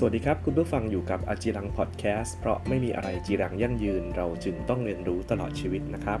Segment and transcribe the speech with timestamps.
[0.00, 6.20] สวัสดีครับ คุณผู้ฟังอยู่กับอจีรังพอดแคสต์เพราะไม่มีอะไรจีรังยั่งยืน เราจึงต้องเรียนรู้ตลอดชีวิตนะครับ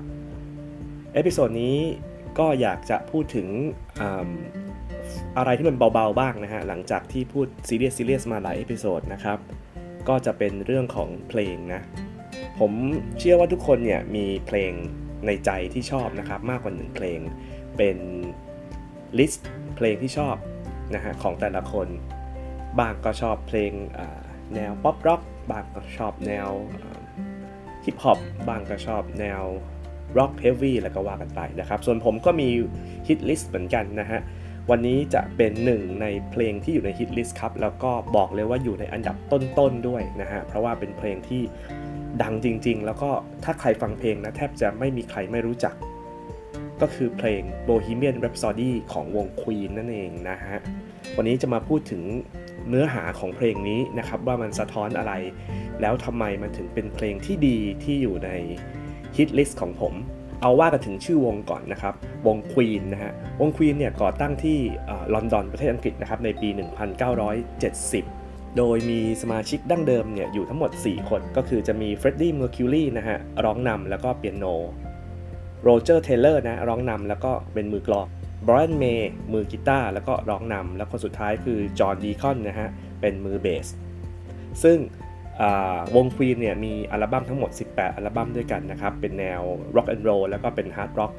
[1.14, 1.76] episode นี้
[2.38, 3.48] ก็อยากจะพูดถึง
[5.36, 9.38] อะไรที่มันเบาๆบ้างนะฮะ หลังจากที่พูดซีเรียสซีเรียสมาหลาย episode นะครับ
[10.08, 11.82] ก็จะเป็นเรื่องของเพลงนะ
[12.58, 12.72] ผม
[13.18, 14.72] เชื่อว่าทุกคนเนี่ยมีเพลง
[15.26, 17.20] ในใจที่ชอบนะครับ มากกว่าหนึ่งเพลง
[17.76, 17.98] เป็น
[19.18, 20.36] ลิสต์เพลงที่ชอบ
[20.94, 21.88] นะฮะของแต่ละคน
[22.80, 23.72] บ้างก็ชอบเพลง
[24.54, 26.48] แนวป๊อปร็อกบ้างก็ชอบแนว
[27.84, 29.42] ฮิปฮอปบ้างก็ชอบแนว
[30.18, 32.48] ร็อก heavy แล้วก็ว่ากันไปนะครับ ส่วนผมก็มี
[33.08, 34.20] hit list เหมือนกันนะฮะ
[34.70, 41.42] วันนี้จะเป็นหนึ่งในเพลงที่อยู่ใน hit list ครับ แล้วก็บอกเลยว่าอยู่ในอันดับต้นๆด้วยนะฮะ เพราะว่าเป็นเพลงที่
[42.22, 43.10] ดังจริง ๆ แล้วก็
[43.44, 45.74] ถ้าใครฟังเพลงนะแทบจะไม่มีใครไม่รู้จัก
[46.80, 50.58] ก็คือเพลง Bohemian Rhapsody ของวง Queen นั่นเองนะฮะ
[51.16, 52.02] วันนี้จะมาพูดถึง
[52.68, 55.12] เนื้อหาของเพลงนี้นะครับว่ามันสะท้อนอะไร
[55.80, 58.30] แล้วทำไมมันถึงเป็นเพลงที่ดีที่อยู่ใน
[59.16, 59.94] hit list ของผม
[60.42, 61.94] เอาว่ากันถึงชื่อวงก่อนนะครับ
[62.26, 64.58] วง Queen นะฮะ วง Queen เนี่ยก่อตั้งที่
[65.14, 66.48] ลอนดอนประเทศอังกฤษนะครับในปี
[67.72, 74.44] 1970 โดยมีสมาชิกดั้งเดิมเนี่ยอยู่ทั้งหมด 4 คน ก็คือจะมี Freddie Mercury นะฮะร้องนำแล้วก็เปียโน
[75.62, 78.06] Roger Taylor นะร้องนำแล้วก็เป็นมือกลอง
[78.46, 82.68] Brian May มือกีตาร์แล้วก็ร้องนำ แล้วคนสุดท้ายคือ John Deacon นะฮะ
[83.00, 83.66] เป็นมือเบส
[84.62, 84.78] ซึ่ง
[85.96, 89.42] วง Queen เนี่ยมีอัลบั้มทั้งหมด 18 อัลบั้มด้วยกันนะครับ เป็นแนว
[89.74, 91.12] rock and roll แล้วก็เป็น hard rock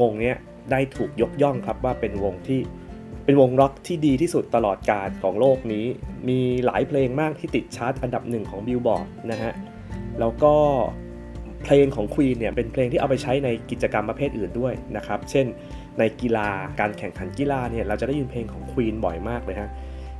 [0.00, 0.32] วงนี้
[0.70, 2.60] ได้ถูกยกย่องครับว่าเป็นวงที่
[3.24, 5.86] เป็นวงร็อกที่ดีที่สุดตลอดกาลของโลกนี้
[6.28, 9.52] มีหลายเพลงมากที่ติดชาร์ตอันดับหนึ่งของบิลบอร์ดนะฮะ
[10.20, 10.54] แล้วก็
[11.64, 15.46] เพลงของควีนเนี่ยเป็นเพลงที่เอาไปใช้ในกิจกรรมประเภทอื่นด้วยนะครับ เช่น
[15.98, 16.48] ในกีฬา
[16.80, 19.70] การแข่งขันกีฬาเนี่ยเราจะได้ยินเพลงของควีนบ่อยมากเลยฮะ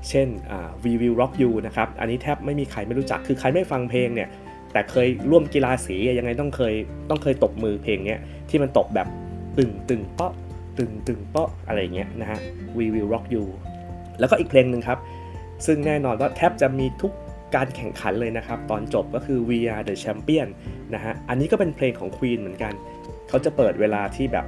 [0.08, 0.28] เช่น
[0.82, 4.28] We Will Rock You นะครับ อันนี้แทบไม่มีใครไม่รู้จัก คือใครไม่ฟังเพลงเนี่ย
[4.72, 6.74] แต่เคยร่วมกีฬาสียังไงต้องเคย
[7.10, 9.08] ต้องเคยตบมือเพลงเนี้ยที่มันตบแบบ
[9.58, 10.32] ตึงตึงเปาะ
[10.78, 12.38] ตึงตึงเปาะอะไรเงี้ยนะฮะ
[12.76, 13.44] We Will Rock You
[14.18, 14.98] แล้วก็อีกเพลงหนึ่งครับ
[15.66, 17.12] ซึ่งแน่นอนว่าแทบจะมีทุก
[17.56, 20.48] การแข่งขันเลยนะครับ ตอนจบก็คือ We Are the Champion
[20.94, 22.72] นะฮะ อันนี้ก็เป็นเพลงของ Queen เหมือนกัน
[23.28, 24.46] เขาจะเปิดเวลาที่แบบ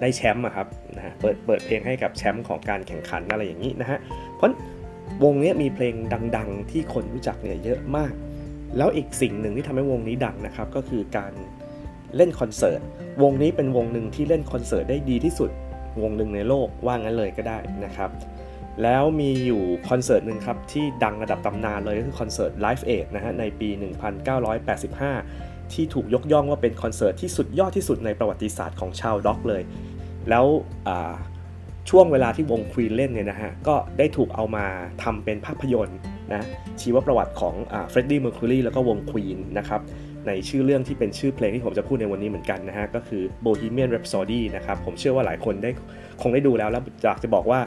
[0.00, 3.98] ได้แชมป์อะครับนะฮะเปิดเปิดเพลงให้กับแชมป์ของการแข่งขันอะไรอย่างนี้นะฮะ
[4.36, 4.50] เพราะ
[5.24, 5.94] วงนี้มีเพลง
[6.36, 8.12] ดังๆ ที่คนรู้จักเนี่ยเยอะมาก
[8.76, 11.32] แล้วอีกสิ่งหนึ่งที่ทำให้วงนี้ดังนะครับ ก็คือการ
[12.16, 12.80] เล่นคอนเสิร์ต
[13.22, 15.50] วงนี้เป็นวงหนึ่งที่เล่นคอนเสิร์ตได้ดีที่สุด
[16.02, 18.10] วงหนึ่งในโลกว่างั้นเลยก็ได้นะครับ
[18.82, 23.68] แล้วมีอยู่คอนเสิร์ตหนึ่งครับ ที่ดังระดับตำนานเลยก็คือคอนเสิร์ต Live Aid นะฮะในปี
[24.90, 29.62] 1985 ที่ถูกยกย่องว่าเป็นคอนเสิร์ตที่สุดยอดที่สุดในประวัติศาสตร์ของชาวร็อกเลย
[30.30, 30.46] แล้ว
[31.90, 34.66] ช่วงเวลาที่วง Queen เล่นเนี่ยนะฮะ ก็ได้ถูกเอามา
[35.02, 35.98] ทำเป็นภาพยนตร์
[36.32, 36.42] นะ
[36.80, 37.54] ชีวประวัติของ
[37.90, 39.80] Freddie Mercury แล้วก็วง Queen นะครับ
[40.26, 45.70] ในชื่อเรื่องที่เป็นชื่อเพลงที่ผมจะพูดในวันนี้เหมือนกันนะฮะ ก็คือ Bohemian Rhapsody นะครับ ผมเชื่อว่าหลายคนได้
[46.22, 47.60] คงได้ดูแล้วแล้วอยากจะบอกว่า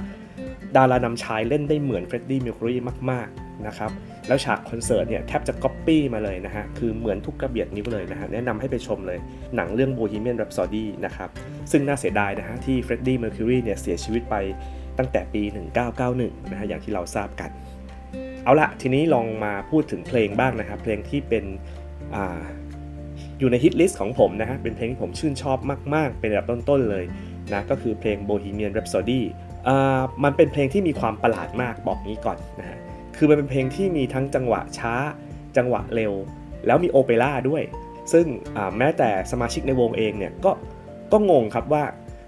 [0.75, 2.75] ดารานำชายเล่นได้เหมือน Freddie Mercury
[3.11, 3.91] มากๆนะครับ
[4.27, 9.19] แล้วฉากคอนเสิร์ตเนี่ยแทบจะก๊อปปี้มาเลยนะฮะ คือเหมือนทุกกระเบียดนิ้วเลยนะฮะ แนะนำให้ไปชมเลย
[9.55, 11.29] หนังเรื่อง Bohemian Rhapsody นะครับ
[11.71, 14.35] ซึ่งน่าเสียดายนะฮะที่ Freddie Mercury เนี่ยเสียชีวิตไป
[14.97, 15.43] ตั้งแต่ปี
[15.97, 17.49] 1991 นะฮะ อย่างที่เราทราบกัน
[18.43, 21.45] เอาละทีนี้ลองมาพูดถึงเพลงบ้างนะครับ เพลงที่เป็น
[23.39, 25.57] อยู่ในฮิตลิสต์ของผมนะฮะ เป็นเพลงที่ผมชื่นชอบ
[25.93, 27.05] มาก ๆ เป็นระดับต้น ๆ เลย
[27.53, 29.21] นะ ก็คือเพลง Bohemian Rhapsody
[30.23, 32.77] มันเป็นเพลงที่มีความประหลาดมากบอกงี้ก่อนนะฮะ
[33.17, 34.93] คือมันเป็นเพลงที่มีทั้งจังหวะช้า
[35.57, 36.13] จังหวะเร็ว
[36.65, 37.63] แล้วมีโอเปร่าด้วย
[38.13, 38.25] ซึ่ง
[38.77, 40.51] แม้แต่สมาชิกในวงเองเนี่ยก็
[41.11, 41.83] ก็งงครับว่า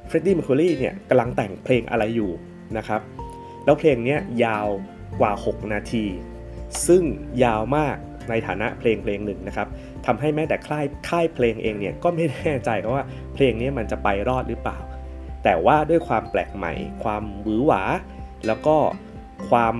[0.07, 2.31] เฟรดดี้มคคูรีเนี่ยกำลังแต่งเพลงอะไรอยู่
[2.77, 3.01] นะครับ
[3.65, 4.67] แล้วเพลงนี้ยาว
[5.19, 6.05] กว่า 6 นาที
[6.87, 7.03] ซึ่ง
[7.43, 7.97] ยาวมาก
[8.29, 9.67] ในฐานะเพลงเพลงหนึ่งนะครับ
[10.05, 13.03] ทำให้แม้แต่ค่ายค่ายเพลงเองเนี่ยก็ไม่แน่ใจว่า
[13.33, 14.77] เพลงนี้มันจะไปรอดหรือเปล่า
[15.43, 17.81] แต่ว่าด้วยความแปลกใหม่ ความหวือหวา
[18.47, 18.75] แล้วก็
[19.49, 19.75] ความ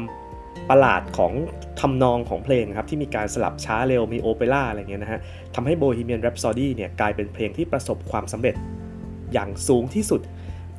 [0.69, 1.33] ประหลาดของ
[1.79, 5.19] ทำนองของเพลงครับที่มีการสลับช้าเร็วมีโอเปร่าอะไรเงี้ยนะฮะ
[5.55, 8.55] ทำให้ Bohemian Rhapsody เนี่ยกลายเป็นเพลงที่ประสบความสำเร็จ
[9.33, 10.21] อย่างสูงที่สุด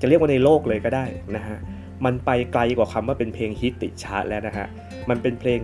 [0.00, 1.56] จะเรียกว่าในโลกเลยก็ได้นะฮะ
[2.04, 4.66] มันไปไกลกว่าคำว่าเป็นเพลงฮิตติดชาร์ตแล้วนะฮะ
[5.08, 5.58] มันเป็นเพลง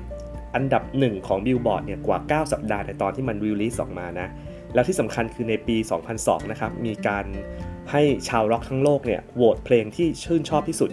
[0.55, 4.29] อันดับหนึ่งของบิลบอร์ดเนี่ยกว่า 9 สัปดาห์ในตอนที่มัน release ออกมานะ
[4.75, 5.77] แล้วที่สำคัญคือในปี
[6.15, 7.25] 2002 นะครับ มีการ
[7.91, 10.91] ให้ชาวร็อกทั้งโลกเนี่ยโหวตเพลงที่ชื่นชอบที่สุด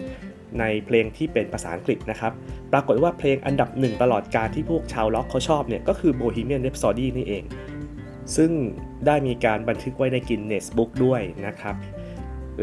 [0.60, 2.32] ในเพลงที่เป็นภาษาอังกฤษนะครับ
[2.72, 7.44] ปรากฏว่าเพลงอันดับหนึ่งตลอดกาลที่พวกชาวร็อกเขาชอบเนี่ยก็คือ Bohemian Rhapsody นี่เอง
[8.36, 8.50] ซึ่ง
[9.06, 11.76] ได้มีการบันทึกไว้ในกินเนสบุ๊กด้วยนะครับ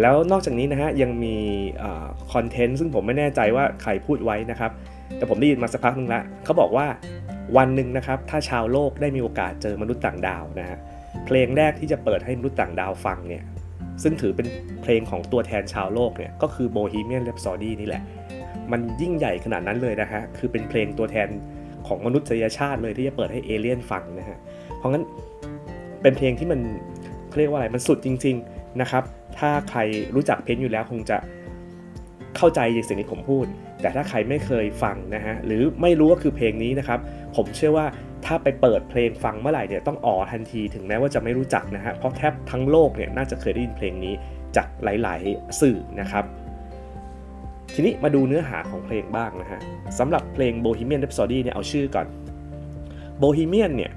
[0.01, 1.35] แล้วนอกจากนี้นะฮะยังมี
[2.33, 4.71] คอนเทนต์ซึ่งผมไม่แน่ใจว่าใครพูดไว้นะครับ
[5.18, 6.88] แต่ผมได้ยินมาสักพักนึงละเขาบอกว่า
[7.57, 10.80] วันหนึ่งนะครับถ้าชาวโลกได้มีโอกาสเจอมนุษย์ต่างดาวนะฮะ
[11.25, 13.44] เพลงแรกที่จะเปิดให้มนุษย์ต่างดาวฟังเนี่ย
[14.04, 14.48] ซึ่งถือเป็น
[14.81, 18.04] เพลงของตัวแทนชาวโลกเนี่ยก็คือ Bohemian Rhapsody นี่แหละ
[18.71, 21.27] มันยิ่งใหญ่ขนาดนั้นเลยนะฮะคือเป็นเพลงตัวแทน
[21.88, 24.38] ของมนุษยชาติเลยที่จะเปิดให้เอเลี่ยนฟังนะฮะ
[24.77, 25.04] เพราะงั้น
[26.01, 26.59] เป็นเพลงที่มัน
[27.38, 29.04] เรียกว่าอะไรมันสุดจริง ๆนะครับ
[29.38, 29.80] ถ้าใคร
[30.15, 31.18] รู้จักเพลงอยู่แล้วคงจะ
[32.37, 33.45] เข้าใจในสิ่งที่ผมพูด
[33.81, 36.99] แต่ถ้าใครไม่เคยฟังนะฮะหรือไม่รู้ว่าคือเพลงนี้นะครับ
[37.35, 37.85] ผมเชื่อว่า
[38.25, 44.13] ถ้าไปเปิดเพลงฟังเมื่อไหร่เนี่ยต้องอ๋อทันทีถึงแม้ว่าจะไม่รู้จักนะฮะเพราะแทบทั้งโลกเนี่ยน่าจะเคยได้ยินเพลงนี้
[44.55, 46.25] จากหลาย ๆ สื่อนะครับ
[47.73, 49.59] ทีนี้มาดูเนื้อหาของเพลงบ้างนะฮะ
[49.99, 52.07] สำหรับเพลง Bohemian Rhapsody เนี่ยเอาชื่อก่อน
[53.21, 53.91] Bohemian เนี่ย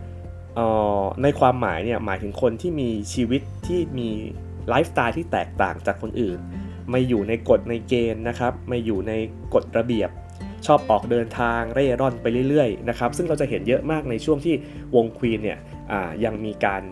[1.23, 4.11] ในความหมายเนี่ยหมายถึงคนที่มีชีวิตที่มี
[4.69, 6.39] ไลฟ์สไตล์ที่แตกต่างจากคนอื่น
[6.91, 9.13] ไม่อยู่ในกฎในเกณฑ์นะครับไม่อยู่ใน
[9.55, 10.11] กฎระเบียบ
[10.67, 14.55] ชอบออกเดินทางเร่ร่อนไปเรื่อยๆนะครับซึ่งเราจะเห็นเยอะมากในช่วงที่
[14.97, 15.59] วงควีนเนี่ย
[16.25, 16.83] ยังมีการ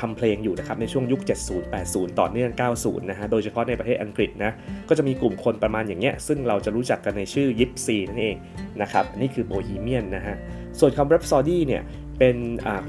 [0.00, 4.52] ทำเพลงอยู่นะครับในช่วงยุค 70 80 ต่อเนื่อง 90 นะฮะโดยเฉพาะในประเทศอังกฤษนะ
[4.88, 8.36] ก็จะมีกลุ่มคนประมาณอย่างเงี้ยซึ่งเราจะรู้จักกันในชื่อยิปซีนั่นเอง
[8.82, 10.36] นะครับนี่คือโบฮีเมียนนะฮะ
[10.78, 11.82] ส่วนคำ Rhapsody เนี่ย
[12.18, 12.36] เป็น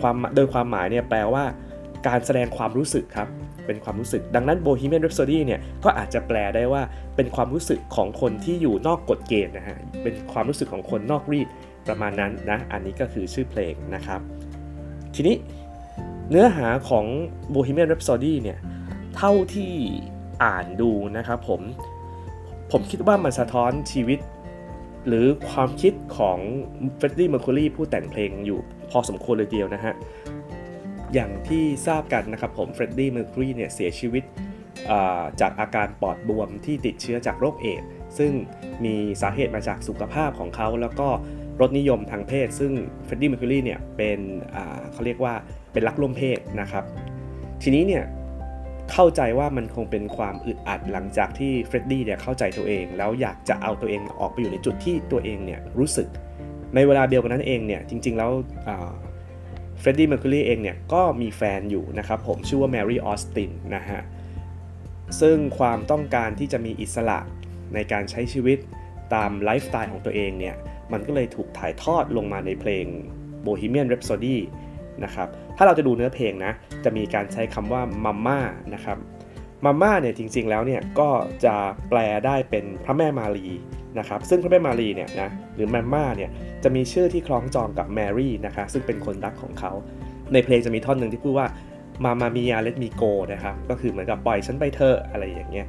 [0.02, 1.44] ความโดยความหมายเนี่ยแปลว่า
[2.08, 3.28] การแสดงความรู้สึกครับ
[3.66, 6.82] เป็นความรู้สึก ดังนั้น Bohemian Rhapsody เนี่ยก็อาจจะแปลได้ว่า
[7.16, 11.48] เป็นความรู้สึกของคนที่อยู่นอกกฎเกณฑ์นะฮะ เป็นความรู้สึกของคนนอกรีด
[11.88, 14.22] ประมาณนั้นนะ อันนี้ก็คือชื่อเพลงนะครับ
[15.16, 15.36] ทีนี้
[16.30, 17.06] เนื้อหาของ
[17.54, 18.60] Bohemian Rhapsody เนี่ย
[19.16, 19.74] เท่าที่
[20.44, 21.62] อ่านดูนะครับผม
[22.72, 24.20] ผมคิดว่ามันสะท้อนชีวิต
[25.08, 26.38] หรือความคิดของ
[26.96, 28.60] Freddie Mercury ผู้แต่งเพลงอยู่
[28.92, 29.94] พอสมควรเลยทีเดียวนะฮะ
[31.14, 34.24] อย่างที่ทราบกันนะครับผม Freddie Mercury เนี่ยเสียชีวิต
[35.42, 37.84] จากอาการปอดบวมที่ติดเชื้อจากโรคเอดส์
[38.18, 38.32] ซึ่ง
[38.86, 41.08] มีสาเหตุมาจากสุขภาพของเขา แล้วก็
[41.62, 42.72] รสนิยมทางเพศ ซึ่ง
[43.06, 44.20] เฟรดดี้เมอร์คูรีเนี่ยเป็น
[44.92, 45.34] เขาเรียกว่า
[45.74, 46.84] เป็นรักร่วมเพศนะครับ
[47.64, 48.04] ทีนี้เนี่ย
[48.92, 56.08] เข้าใจว่ามันคงเป็นความอึดอัดหลังจากที่เฟรดดี้เนี่ยเข้าใจตัวเอง แล้วอยากจะเอาตัวเองออกไปอยู่ในจุดที่ตัวเองเนี่ยรู้สึก
[56.76, 58.32] ในเวลาเดียวกันนั้นเองเนี่ยจริงๆแล้ว
[59.80, 64.02] เฟรดดี้เมอร์คิวรีเองเนี่ยก็มีแฟนอยู่นะครับผมชื่อว่าแมรี่ออสตินนะฮะ
[65.22, 67.20] ซึ่งความต้องการที่จะมีอิสระ
[67.74, 68.58] ในการใช้ชีวิต
[69.14, 70.56] ตามไลฟ์สไตล์ของตัวเองเนี่ย
[70.92, 72.86] มันก็เลยถูกถ่ายทอดลงมาในเพลง
[73.46, 74.38] Bohemian Rhapsody
[75.04, 75.28] นะครับ
[75.58, 76.54] ถ้าเราจะดูเนื้อเพลงนะ
[76.84, 78.40] จะมีการใช้คำว่ามัมม่า
[78.74, 78.98] นะครับ
[79.66, 81.10] มัมม่าเนี่ยจริงๆแล้วเนี่ยก็
[81.46, 81.56] จะ
[81.90, 83.48] แปลได้เป็นพระแม่มารี
[84.00, 86.30] นะครับซึ่งพระแม่มารีเนี่ยนะหรือแมมม่าเนี่ย
[86.64, 89.72] จะมีชื่อที่คล้องจองกับแมรี่นะคะซึ่งเป็นคนรักของเขา
[90.34, 91.48] ในเพลงจะมีท่อนหนึ่งที่พูดว่า
[92.04, 93.04] มามามียาเลตมีโก
[93.34, 95.68] นะครับก็คือเหมือนกับปล่อยฉันไปเถอะอะไรอย่างเงี้ย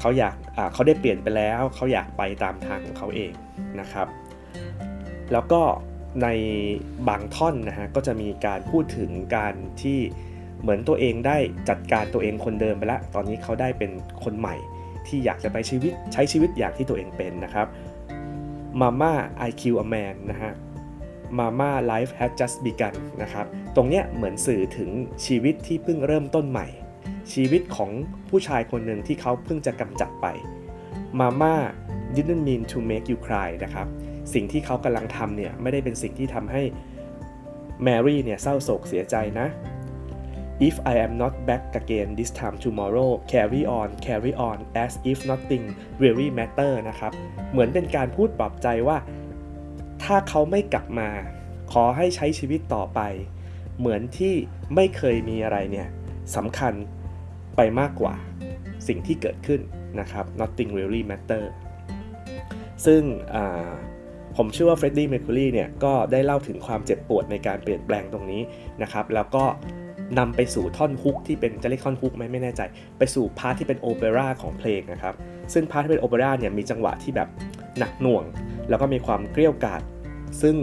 [0.00, 0.34] เขาอยาก
[0.72, 3.32] เขาได้เปลี่ยนไปแล้วเขาอยากไปตามทางของเขาเอง
[3.80, 4.06] นะครับ
[5.32, 5.62] แล้วก็
[6.22, 6.28] ใน
[7.08, 9.98] บางท่อนนะฮะก็จะมีการพูดถึงการที่
[10.60, 11.36] เหมือนตัวเองได้
[11.68, 13.90] จัดการตัวเองคนเดิมไปแล้ว ตอนนี้เขาได้เป็น
[14.24, 14.56] คนใหม่
[15.08, 17.66] ที่อยากจะไปชีวิตใช้ชีวิตอย่างที่ตัวเองเป็นนะครับ
[18.80, 19.12] Mama
[19.48, 20.52] I Kill a Man นะฮะ
[21.38, 23.46] Mama Life has just begun นะครับ
[23.76, 24.90] ตรงเนี้ยเหมือนสื่อถึง
[25.26, 26.66] ชีวิตที่เพิ่งเริ่มต้นใหม่
[27.32, 27.90] ชีวิตของ
[28.28, 30.26] ผู้ชายคนหนึ่งที่เขาเพิ่งจะกำจัดไป
[31.20, 31.54] Mama
[32.14, 33.86] didn't mean to make you cry นะครับ
[34.34, 36.62] สิ่งที่เขากำลังทำเนี่ยไม่ได้เป็นสิ่งที่ทำให้
[37.82, 39.46] แมรี่เนี่ยเศร้าโศกเสียใจนะ
[40.60, 45.18] If I am not back again this time tomorrow carry on carry on as if
[45.30, 45.64] nothing
[46.02, 47.12] really matter นะครับ
[47.50, 48.98] เหมือนเป็นการพูดปลอบใจว่า
[50.02, 51.10] ถ้าเขาไม่กลับมา
[51.72, 53.00] ขอให้ใช้ชีวิตต่อไป
[53.78, 54.34] เหมือนที่
[54.74, 55.88] ไม่เคยมีอะไรเนี่ย
[56.36, 56.72] สำคัญ
[57.56, 58.14] ไปมากกว่า
[58.88, 59.60] สิ่งที่เกิดขึ้น
[60.00, 61.44] นะครับ nothing really matter
[62.86, 63.02] ซึ่ง
[64.36, 68.42] ผมเชื่อว่าเฟรดดี้เมอร์คูรีเนี่ยก็ได้เล่าถึงความเจ็บปวดในการเปลี่ยนแปลงตรงนี้
[68.82, 69.44] นะครับ แล้วก็
[70.18, 72.62] นำไปสู่ท่อน hook ที่เป็นจะเรียกท่อน hook ไหมไม่แน่ใจ
[72.98, 75.14] ไปสู่ part ที่เป็นโอเปร่าของเพลงนะครับ
[75.52, 77.28] ซึ่ง part ที่เป็นโอเปร่าเนี่ยมีจังหวะที่แบบ
[77.78, 78.24] หนักหน่วง
[78.68, 79.82] แล้วก็มีความเกรี้ยวกราด
[80.42, 80.56] ซึ่ง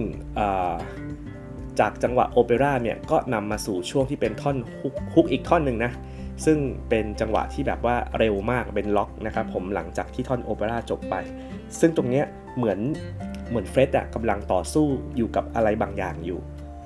[1.79, 5.91] จากจังหวะโอเปร่าเนี่ยก็นำมาสู่ช่วงที่เป็นท่อน hook hook อีกท่อนหนึ่งนะ
[6.45, 6.57] ซึ่ง
[6.89, 11.15] เป็นจังหวะที่แบบว่าเร็วมากเป็นร็อกนะครับผมหลังจากที่ท่อนโอเปร่าจบไป
[11.79, 12.25] ซึ่งตรงเนี้ย
[12.57, 12.79] เหมือน
[13.49, 14.85] เหมือนเฟรดอะกำลังต่อสู้
[15.17, 16.39] อยู่กับอะไรบางอย่างอยู่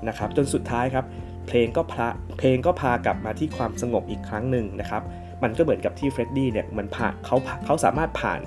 [0.08, 1.04] นะครับจนสุดท้ายครับ
[1.48, 2.08] เพลงก็พา
[2.38, 5.02] เพลงก็พากลับมาที่ความสงบอีกครั้งหนึ่งนะครับ
[5.42, 8.40] มันก็เหมือนกับที่เฟรดดี้เนี่ยมันผ่านเขาเขาสามารถผ่าน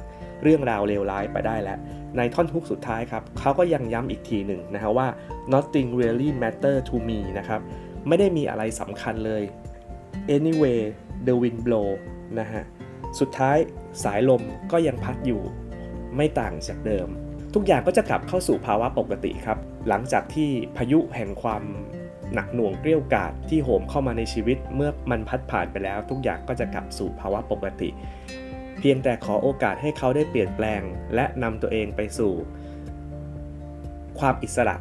[0.44, 1.78] เรื่องราวเลวร้ายไปได้แล้ว
[2.18, 5.08] ในท่อนฮุกสุดท้ายครับเขาก็ยังย้ำอีกทีหนึ่งนะฮะว่า
[5.54, 7.62] nothing really matter to me นะครับ
[8.08, 9.44] ไม่ได้มีอะไรสำคัญเลย
[10.36, 10.80] anyway
[11.28, 11.90] the wind blow
[12.40, 12.64] นะฮะ
[13.20, 13.58] สุดท้าย
[14.04, 15.42] สายลมก็ยังพัดอยู่
[16.16, 17.08] ไม่ต่างจากเดิม
[17.54, 21.64] ทุกอย่างก็จะกลับเข้าสู่ภาวะปกติครับ หลังจากที่พายุแห่งความ
[22.34, 27.90] หนักหน่วงเกรี้ยวกราดที่โหมเข้ามาในชีวิตเมื่อมันพัดผ่านไปแล้ว ทุกอย่างก็จะกลับสู่ภาวะปกติ
[28.80, 30.82] เพียงแต่ขอโอกาสให้เขาได้เปลี่ยนแปลง
[31.16, 32.34] และนำตัวเองไปสู่
[34.20, 34.76] ความอิสระ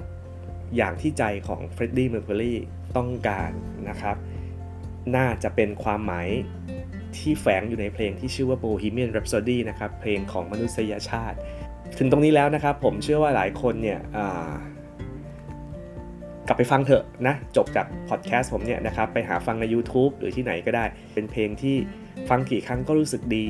[0.76, 2.54] อย่างที่ใจของเฟรดดี้เมอร์คิวรี
[2.96, 3.50] ต้องการ
[3.88, 4.16] นะครับ
[5.16, 6.28] น่าจะเป็นความหมาย
[7.16, 11.38] ที่แฝงอยู่ในเพลงที่ชื่อว่า Bohemian Rhapsody นะครับ เพลงของมนุษยชาติ
[11.98, 14.00] ถึงตรงนี้แล้วนะครับ ผมเชื่อว่าหลายคนเนี่ย
[16.46, 20.84] กลับไปฟังเถอะนะ จบจากพอดแคสต์ผมเนี่ยนะครับ ไปหาฟังใน YouTube หรือที่ไหนก็ได้
[21.14, 21.76] เป็นเพลงที่
[22.28, 23.46] ฟังกี่ครั้งก็รู้สึกดี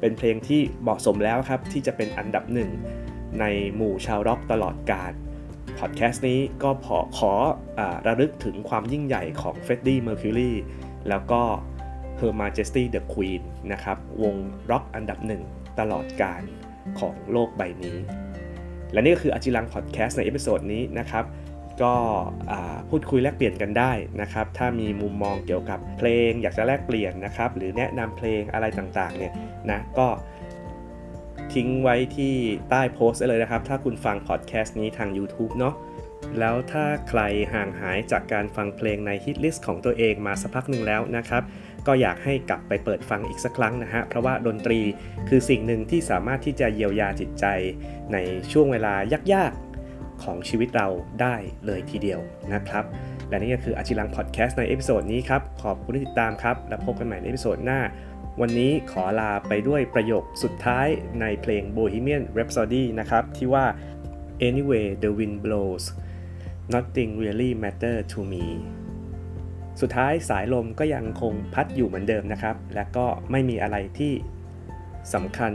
[0.00, 2.70] เป็นเพลงที่เหมาะสมแล้วครับ ที่จะเป็นอันดับหนึ่ง
[3.40, 3.44] ใน
[3.76, 5.12] หมู่ชาวร็อกตลอดกาล
[5.78, 7.32] พอดแคสต์นี้ก็ขอข
[7.78, 10.52] อระลึกถึงความยิ่งใหญ่ของเฟรดดี้เมอร์คิวรี
[11.08, 11.40] แล้วก็
[12.18, 14.34] Her Majesty the Queen นะครับ วง
[14.70, 15.42] ร็อกอันดับหนึ่ง
[15.80, 16.42] ตลอดกาล
[16.98, 17.96] ของโลกใบนี้
[18.92, 21.24] และนี่ก็คืออาจิรังพอดแคสต์ใน episode นี้นะครับ
[21.82, 21.94] ก็
[22.90, 29.32] พูดคุยแลกเปลี่ยนกันได้นะครับ ถ้ามีมุมมองเกี่ยวกับเพลง อยากจะแลกเปลี่ยนนะครับ หรือแนะนำเพลงอะไรต่างๆเนี่ย
[29.70, 30.08] นะก็
[31.54, 32.34] ทิ้งไว้ที่
[32.70, 35.74] ใต้โพสต์เลยนะครับ ถ้าคุณฟังพอดแคสต์นี้ทาง YouTube เนาะ
[36.38, 37.20] แล้วถ้าใคร
[37.54, 41.42] ห่างหายจากการฟังเพลงใน hit list ของตัวเองมาสักพักหนึ่งแล้วนะครับ
[41.86, 44.80] ก็อยากให้กลับไปเปิดฟังอีกสักครั้งนะฮะ เพราะว่าดนตรี
[45.28, 47.44] คือสิ่งหนึ่งที่สามารถที่จะเยียวยาจิตใจ
[48.12, 48.16] ใน
[48.52, 48.94] ช่วงเวลา
[49.32, 49.73] ยากๆ
[50.22, 50.88] ของชีวิตเรา
[51.20, 52.20] ได้เลยทีเดียว
[52.54, 52.84] นะครับ
[53.28, 57.80] และนี่ก็คืออาจิรังพอดแคสต์ใน episode นี้ครับ ขอบคุณที่ติดตามครับ แล้วพบกันใหม่ใน episode หน้า
[58.40, 60.86] วันนี้ขอลาไปด้วยประโยคสุดท้าย
[61.20, 63.66] ในเพลง Bohemian Rhapsody นะครับ ที่ว่า
[64.48, 65.84] anyway the wind blows
[66.74, 68.46] nothing really matter to me
[69.80, 74.12] สุดท้ายสายลมก็ยังคงพัดอยู่เหมือนเดิมนะครับ และก็ไม่มีอะไรที่
[75.14, 75.52] สำคัญ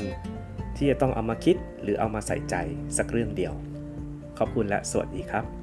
[0.78, 2.56] ที่จะต้องเอามาคิดหรือเอามาใส่ใจ
[2.98, 3.54] สักเรื่องเดียว
[4.40, 5.59] ขอบคุณและสวัสดีครับ